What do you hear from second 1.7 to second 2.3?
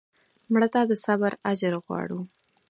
غواړو